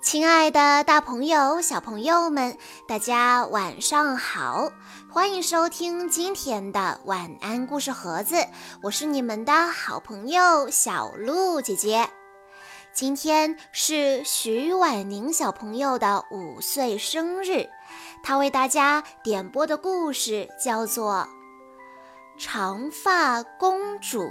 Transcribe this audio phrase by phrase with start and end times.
[0.00, 4.70] 亲爱的，大朋友、小朋友们，大家晚上好！
[5.10, 8.36] 欢迎收听今天的晚安故事盒子，
[8.82, 12.08] 我是你们的好朋友小鹿姐姐。
[12.92, 17.68] 今天是徐婉宁小朋友的五岁生日，
[18.22, 21.26] 她为大家点播的故事叫做
[22.42, 24.22] 《长发公主》。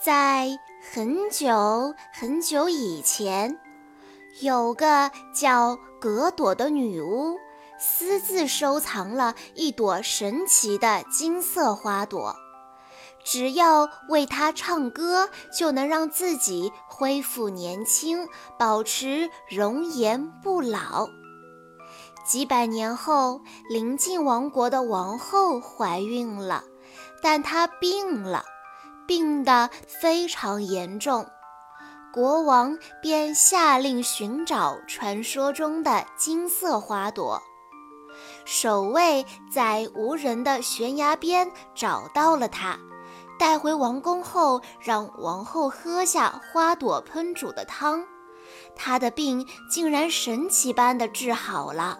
[0.00, 0.48] 在
[0.80, 3.58] 很久很久以前，
[4.40, 7.36] 有个叫格朵的女巫，
[7.80, 12.36] 私自收藏了一朵神奇的金色花朵。
[13.24, 21.08] 只要为它唱歌，就能让自己恢复年轻，保持容颜不老。
[22.24, 26.62] 几百年后，邻近王国的王后怀孕了，
[27.20, 28.44] 但她病了。
[29.08, 31.26] 病得非常严重，
[32.12, 37.42] 国王便下令寻找传说中的金色花朵。
[38.44, 42.78] 守卫在无人的悬崖边找到了它，
[43.38, 48.04] 带回王宫后，让王后喝下花朵烹煮的汤，
[48.76, 51.98] 她的病竟然神奇般的治好了。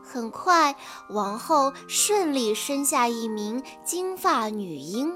[0.00, 0.76] 很快，
[1.08, 5.12] 王后顺利生下一名金发女婴。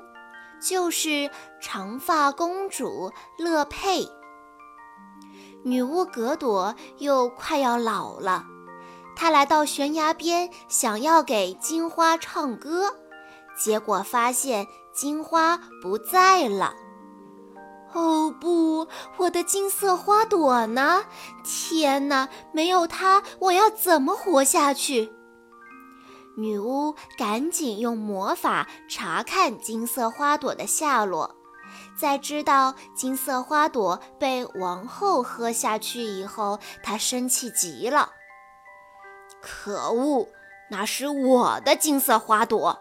[0.66, 4.08] 就是长发公主乐佩。
[5.62, 8.44] 女巫格朵又快要老了，
[9.14, 12.96] 她来到悬崖边，想要给金花唱歌，
[13.58, 16.72] 结果发现金花不在了。
[17.92, 21.04] 哦不，我的金色花朵呢？
[21.44, 25.12] 天哪，没有它，我要怎么活下去？
[26.36, 31.36] 女巫赶紧用魔法查看金色花朵的下落，
[31.98, 38.10] 在知道金色花朵被王后喝下去以后，她生气极了。
[39.40, 40.28] 可恶，
[40.70, 42.80] 那是我的金色花朵！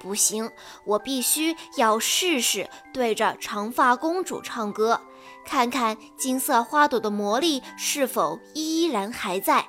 [0.00, 0.50] 不行，
[0.84, 5.00] 我必须要试试对着长发公主唱歌，
[5.46, 9.68] 看看金色花朵的魔力是否依然还在。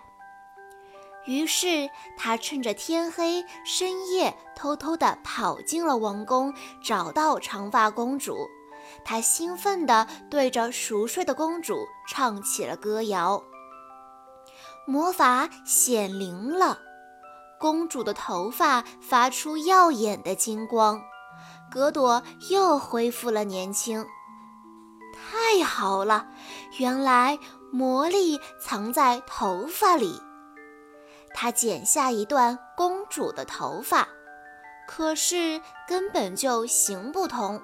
[1.25, 6.53] 于是，他趁着天黑，深夜偷偷地跑进了王宫，
[6.83, 8.37] 找到长发公主。
[9.03, 13.41] 他兴奋地对着熟睡的公主唱起了歌谣。
[14.85, 16.77] 魔法显灵了，
[17.59, 21.01] 公主的头发发出耀眼的金光，
[21.71, 22.21] 格朵
[22.51, 24.05] 又恢复了年轻。
[25.15, 26.27] 太好了，
[26.77, 27.39] 原来
[27.71, 30.21] 魔力藏在头发里。
[31.37, 34.07] 他剪下一段公主的头发，
[34.87, 37.61] 可是根本就行不通。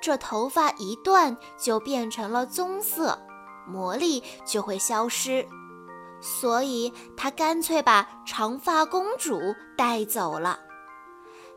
[0.00, 3.18] 这头发一断就变成了棕色，
[3.66, 5.46] 魔力就会消失。
[6.22, 9.38] 所以他干脆把长发公主
[9.76, 10.58] 带走了。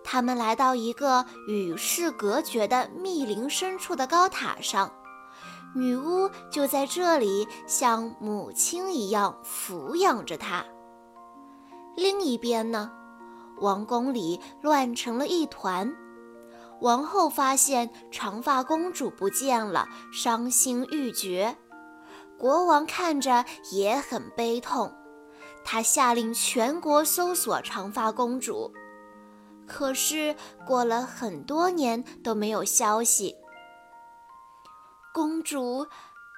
[0.03, 4.91] 他们来到一个与世隔绝的密林深处的高塔上，
[5.73, 10.65] 女巫就在这里像母亲一样抚养着她。
[11.99, 12.89] 另一边呢，
[13.57, 15.93] 王宫里乱成了一团。
[16.79, 21.57] 王后发现长发公主不见了，伤心欲绝。
[22.37, 23.43] 国王看着
[23.73, 24.95] 也很悲痛，
[25.65, 28.71] 他下令全国搜索长发公主。
[29.67, 30.33] 可是
[30.65, 33.35] 过了很多年都没有消息，
[35.13, 35.85] 公主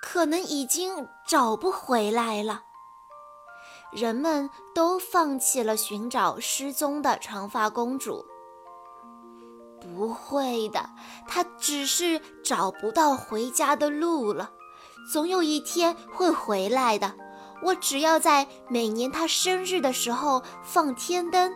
[0.01, 2.63] 可能已经找不回来了。
[3.91, 8.25] 人们都放弃了寻找失踪的长发公主。
[9.81, 10.89] 不会的，
[11.27, 14.51] 她只是找不到回家的路了。
[15.11, 17.13] 总有一天会回来的。
[17.63, 21.53] 我只要在每年她生日的时候放天灯，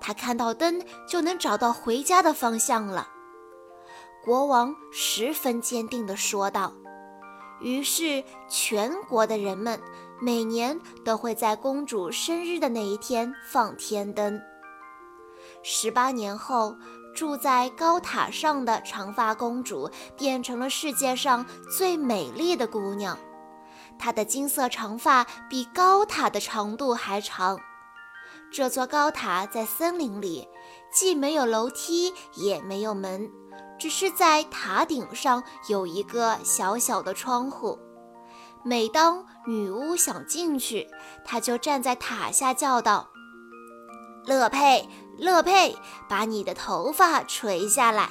[0.00, 3.08] 她看到灯就能找到回家的方向了。
[4.24, 6.72] 国王十分坚定地说道。
[7.62, 9.80] 于是，全国的人们。
[10.24, 14.40] 每年都会在公主生日的那一天放天灯。
[15.64, 16.76] 十八年后，
[17.12, 21.44] 住在高塔上的长发公主变成了世界上
[21.76, 23.18] 最美丽的姑娘。
[23.98, 27.58] 她的金色长发比高塔的长度还长。
[28.52, 30.46] 这座高塔在森林里，
[30.92, 33.30] 既没有楼梯，也没有门，
[33.78, 37.78] 只是在塔顶上有一个小小的窗户。
[38.62, 40.86] 每当女巫想进去，
[41.24, 43.08] 她就站在塔下叫道
[44.24, 45.76] ：“乐佩，乐佩，
[46.08, 48.10] 把你的头发垂下来。”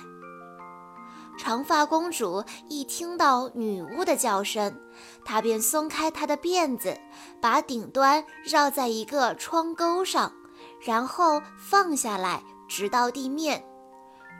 [1.40, 4.78] 长发公主一听到女巫的叫声，
[5.24, 7.00] 她便松开她的辫子，
[7.42, 10.34] 把顶端绕在一个窗钩上，
[10.82, 13.62] 然后放下来，直到地面。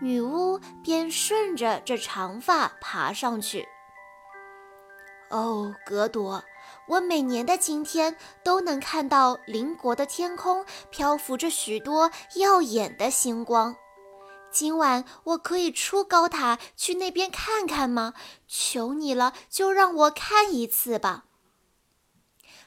[0.02, 3.68] 女巫便顺着这长发爬上去。
[5.30, 6.42] 哦，格朵，
[6.88, 13.76] 我每年的今天都能看到邻国的天空漂浮着许多耀眼的星光。
[14.50, 18.14] 今晚我可以出高塔去那边看看吗？
[18.48, 21.26] 求你了，就让我看一次吧。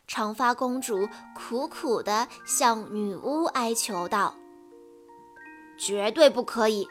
[0.06, 4.34] 长发公主苦苦地向女巫哀求道
[5.78, 6.88] ：“绝对不可以！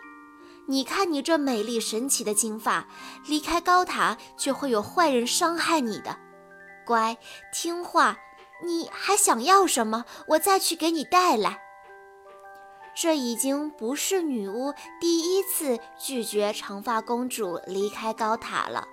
[0.67, 2.87] 你看你这美丽神奇的金发，
[3.27, 6.17] 离开高塔就会有坏人伤害你的。
[6.85, 7.17] 乖，
[7.53, 8.17] 听话，
[8.63, 10.05] 你还想要什么？
[10.29, 11.59] 我再去给你带来。”
[12.95, 14.71] 这已经不是女巫
[15.01, 18.87] 第一次拒绝长发公主离开高塔了。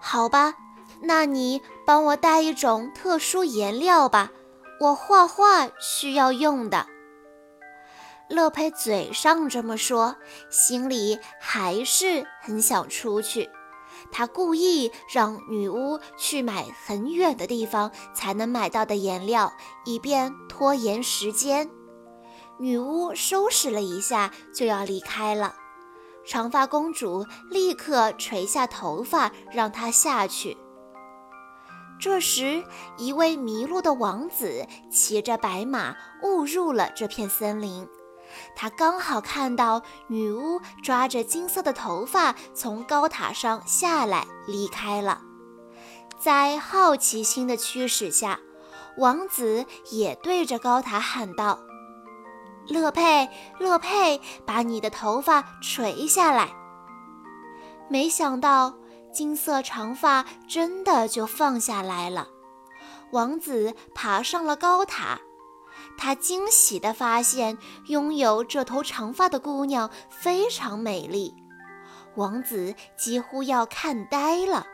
[0.00, 0.54] 好吧，
[1.02, 4.30] 那你帮我带一种特殊颜料吧，
[4.80, 6.86] 我画画需要用的。
[8.28, 10.16] 乐佩嘴上这么说，
[10.50, 13.48] 心里还是很想出去。
[14.12, 19.52] 他故意让女巫去买很远的地方才能买到的颜料，
[19.84, 21.68] 以便拖延时间。
[22.58, 25.54] 女巫收拾了一下，就要离开了。
[26.26, 30.56] 长发公主立刻垂下头发，让她下去。
[31.98, 32.62] 这时，
[32.98, 37.88] 一位迷路的王子骑着白马误入了这片森林。
[38.54, 45.22] 他刚好看到女巫抓着金色的头发从高塔上下来，离开了。
[46.18, 48.40] 在好奇心的驱使下，
[48.96, 51.60] 王子也对着高塔喊道。
[52.66, 56.50] 乐佩，乐佩，把你的头发垂下来。
[57.88, 58.74] 没想到
[59.12, 62.28] 金色长发真的就放下来了。
[63.12, 65.18] 王子爬上了高塔，
[65.98, 67.58] 他惊喜地发现，
[67.88, 71.34] 拥有这头长发的姑娘非常美丽。
[72.14, 74.66] 王子几乎要看呆了。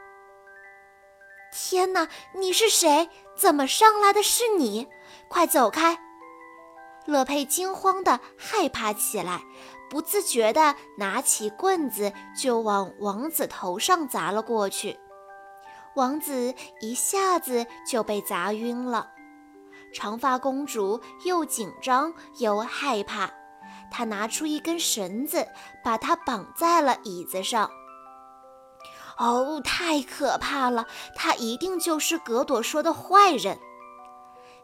[1.53, 3.09] 天哪，你是谁？
[3.37, 4.87] 怎么上来的是你？
[5.29, 5.99] 快走开！
[7.07, 9.41] 乐佩惊慌地害怕起来，
[9.91, 14.99] 不自觉地拿起棍子就往王子头上砸了过去。
[15.97, 19.14] 王子一下子就被砸晕了。
[19.95, 23.31] 长发公主又紧张又害怕，
[23.91, 25.47] 她拿出一根绳子，
[25.83, 27.71] 把它绑在了椅子上。
[29.17, 30.87] 哦，太可怕了！
[31.15, 33.59] 他一定就是格朵说的坏人。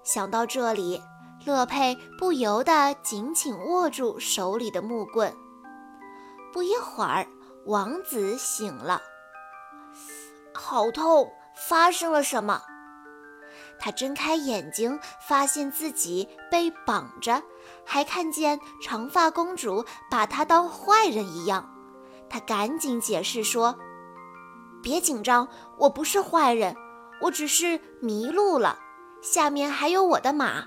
[0.02, 1.00] 想到这里。
[1.46, 5.34] 乐佩不由得紧紧握住手里的木棍。
[6.52, 7.26] 不一会儿，
[7.64, 9.00] 王子醒了，
[10.52, 11.26] 好痛！
[11.56, 12.60] 发生了什么？
[13.80, 17.42] 他睁开眼睛，发现自己被绑着，
[17.84, 21.68] 还看见长发公主把他当坏人一样。
[22.28, 23.74] 他赶紧解释说
[24.82, 25.48] ：“别紧张，
[25.78, 26.76] 我不是坏人，
[27.22, 28.78] 我只是迷路了。
[29.22, 30.62] 下面还有我的马。”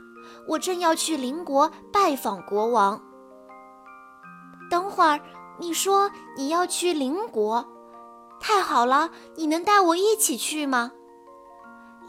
[0.48, 3.01] 我正要去邻国拜访国王。
[4.69, 5.19] 等会儿，
[5.60, 7.65] 你说你要去邻国，
[8.39, 9.12] 太好了！
[9.36, 10.91] 你能带我一起去吗？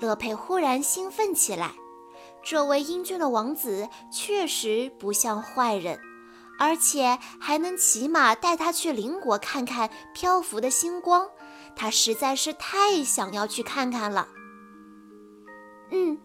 [0.01, 1.73] 乐佩忽然兴奋起来。
[2.43, 5.99] 这位英俊的王子确实不像坏人，
[6.59, 11.29] 而且还能骑马带他去邻国看看漂浮的星光。
[11.77, 14.29] 他实在是太想要去看看了。
[15.91, 16.19] 嗯。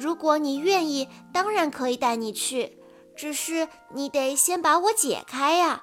[0.00, 2.78] 如果你愿意，当然可以带你去，
[3.16, 5.82] 只是你得先把我解开呀。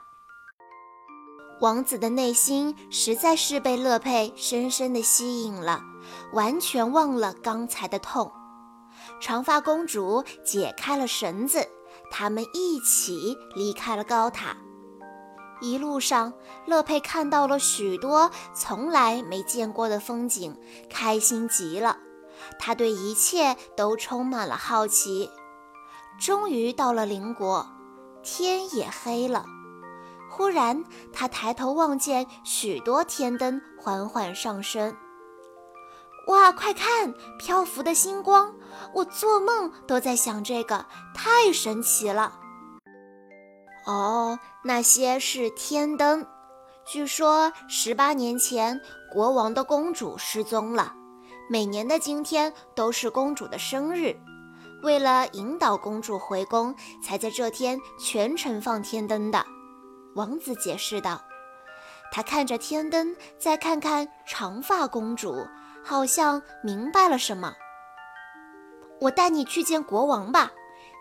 [1.60, 5.82] 王子的内心实在是被乐佩深深的吸引了，
[6.36, 8.32] 完全忘了刚才的痛。
[9.20, 11.68] 长发公主解开了绳子，
[12.12, 14.56] 他们一起离开了高塔。
[15.62, 16.34] 一路上，
[16.66, 20.56] 乐佩看到了许多从来没见过的风景，
[20.90, 21.98] 开心极了。
[22.60, 25.30] 他对一切都充满了好奇。
[26.20, 27.66] 终于到了邻国，
[28.24, 29.46] 天也黑了。
[30.30, 34.96] 忽然，他抬头望见许多天灯缓缓上升。
[36.28, 38.54] 哇，快看，漂浮的星光！
[38.94, 42.34] 我做梦都在想这个，太神奇了。
[43.86, 46.26] 哦，那些是天灯。
[46.84, 48.80] 据说十八年前，
[49.12, 50.94] 国王的公主失踪了。
[51.48, 54.16] 每年的今天都是公主的生日，
[54.82, 59.46] 为了引导公主回宫，才在这天全程放天灯的。
[60.16, 61.22] 王子解释道
[62.12, 65.46] ：“他看着天灯，再看看长发公主，
[65.86, 67.54] 好像明白了什么。
[69.02, 70.52] 我带你去见国王吧，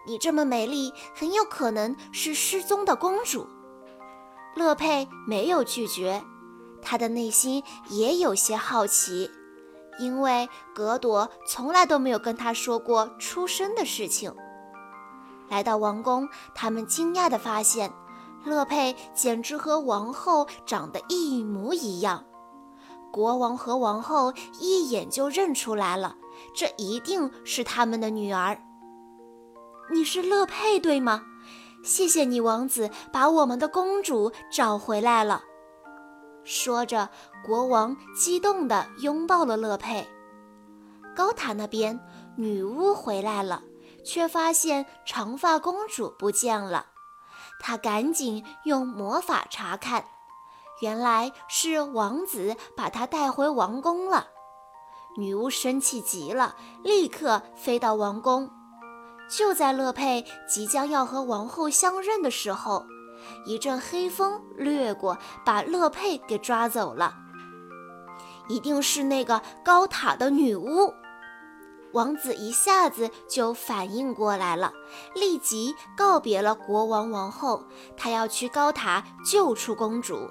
[0.07, 3.49] 你这么美丽，很有可能是失踪的公主。
[4.55, 6.23] 乐佩没有拒绝，
[6.83, 9.31] 她的内心也有些好奇，
[9.99, 14.35] 因为格朵从来都没有跟她说过出生的事情。
[15.49, 17.91] 来到王宫，他们惊讶地发现，
[18.45, 22.23] 乐佩简直和王后长得一模一样。
[23.15, 26.17] 国王和王后一眼就认出来了，
[26.53, 28.61] 这一定是他们的女儿。
[29.93, 31.23] 你是乐佩，对吗？
[31.85, 35.45] 谢谢你，王子，把我们的公主找回来了。
[36.43, 37.09] 说着，
[37.47, 40.05] 国王激动地拥抱了乐佩。
[41.15, 42.01] 高塔那边，
[42.37, 43.63] 女巫回来了。
[44.05, 46.87] 却发现长发公主不见了，
[47.61, 50.05] 她赶紧用魔法查看，
[50.81, 54.29] 原来是王子把她带回王宫了。
[55.17, 58.51] 女巫生气极了，立刻飞到王宫。
[59.31, 62.85] 就在乐佩即将要和王后相认的时候，
[63.47, 67.15] 一阵黑风掠过，把乐佩给抓走了。
[68.49, 70.93] 一定是那个高塔的女巫。
[71.93, 74.73] 王子一下子就反应过来了，
[75.15, 77.65] 立即告别了国王王后，
[77.97, 80.29] 他要去高塔救出公主。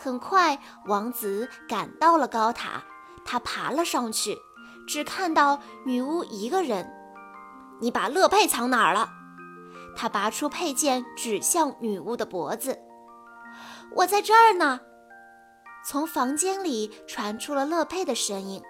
[0.00, 2.80] 很快，王子赶到了高塔，
[3.24, 4.38] 他爬了上去，
[4.86, 6.88] 只看到女巫一个人。
[7.80, 9.10] 你把乐佩藏哪儿了？
[9.96, 12.78] 他拔出佩剑，指向女巫的脖子。
[13.96, 14.78] 我在这儿呢。
[15.84, 18.62] 从房间里传出了乐佩的声音。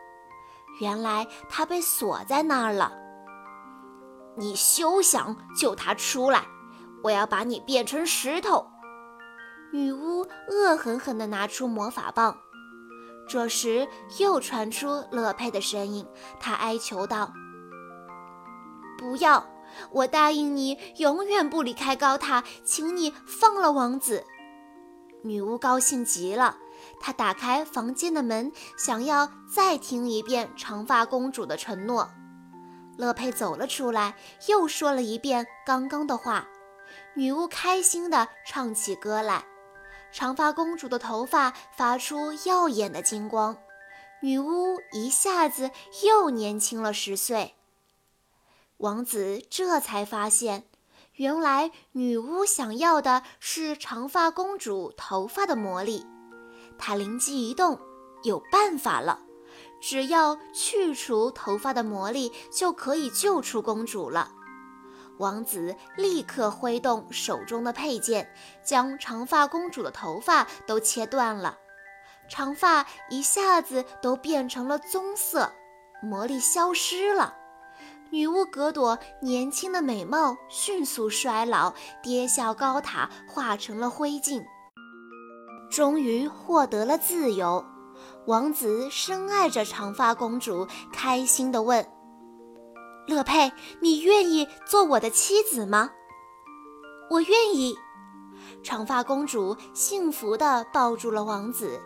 [0.81, 2.93] 原来他被锁在那儿了。
[4.37, 6.45] 你休想救他出来！
[7.03, 8.67] 我要把你变成石头！
[9.73, 12.39] 女巫恶狠狠地拿出魔法棒。
[13.29, 13.87] 这时
[14.19, 16.07] 又传出乐佩的声音，
[16.41, 17.33] 她哀求道
[18.97, 19.47] ：“不要！
[19.93, 24.25] 我答应你，永远不离开高塔，请你放了王子。”
[25.23, 26.57] 女巫高兴极了。
[27.01, 32.09] 她打开房间的门，想要再听一遍长发公主的承诺。
[32.97, 34.17] 乐佩走了出来，
[34.49, 36.49] 又说了一遍刚刚的话。
[37.15, 39.45] 女巫开心地唱起歌来，
[40.11, 43.57] 长发公主的头发发出耀眼的金光，
[44.21, 45.71] 女巫一下子
[46.05, 47.55] 又年轻了十岁。
[48.79, 50.65] 王子这才发现，
[51.15, 56.07] 原来女巫想要的是长发公主头发的魔力。
[56.79, 57.79] 他灵机一动，
[58.23, 59.21] 有办法了，
[59.81, 64.33] 只要去除头发的魔力，就可以救出公主了。
[65.19, 68.33] 王子立刻挥动手中的佩剑，
[68.65, 71.59] 将长发公主的头发都切断了，
[72.29, 75.53] 长发一下子都变成了棕色，
[76.03, 77.35] 魔力消失了。
[78.11, 84.43] 女巫格朵年轻的美貌迅速衰老，跌下高塔，化成了灰烬。
[85.71, 87.63] 终于获得了自由，
[88.27, 91.87] 王子深爱着长发公主，开心地问
[93.09, 93.51] ：“乐佩，
[93.81, 95.91] 你愿意做我的妻子吗
[97.11, 97.77] ？”“我愿意。”
[98.63, 101.81] 长发公主幸福地抱住了王子。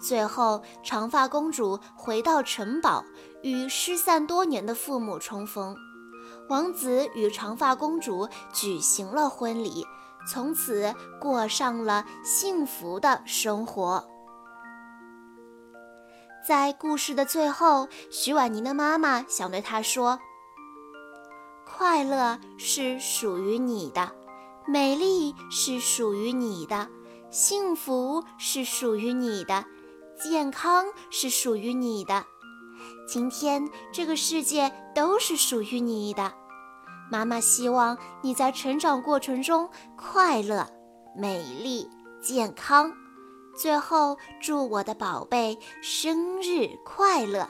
[0.00, 3.04] 最后，长发公主回到城堡，
[3.42, 5.76] 与失散多年的父母重逢。
[6.48, 9.84] 王子与长发公主举行了婚礼。
[10.24, 14.06] 从此过上了幸福的生活。
[16.46, 20.20] 在故事的最后，徐婉宁的妈妈想对她说
[21.82, 24.12] ：“快乐是属于你的，
[24.68, 26.88] 美丽是属于你的，
[27.28, 29.64] 幸福是属于你的，
[30.16, 32.24] 健康是属于你的。
[33.08, 36.32] 今天这个世界都是属于你的。”
[37.10, 40.64] 妈妈希望你在成长过程中快乐、
[41.16, 41.90] 美丽、
[42.22, 42.92] 健康。
[43.56, 47.48] 最后，祝我的宝贝生日快乐！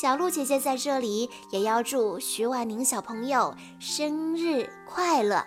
[0.00, 5.44] 小鹿姐姐在这里也要祝徐婉宁小朋友生日快乐。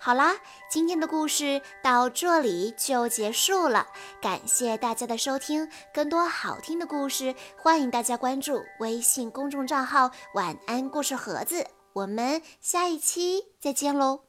[0.00, 0.34] 好啦，
[0.68, 3.86] 今天的故事到这里就结束了，
[4.20, 5.70] 感谢大家的收听。
[5.94, 11.64] 更多好听的故事，欢迎大家关注微信公众账号“晚安故事盒子”。
[11.94, 14.27] 我们下一期再见喽。